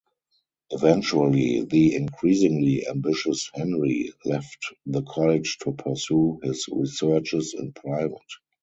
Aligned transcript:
Eventually, 0.71 1.61
the 1.63 1.93
increasingly 1.95 2.87
ambitious 2.87 3.51
Henry 3.53 4.11
left 4.25 4.73
the 4.87 5.03
college 5.03 5.59
to 5.59 5.73
pursue 5.73 6.39
his 6.41 6.67
researches 6.75 7.53
in 7.55 7.71
private. 7.71 8.17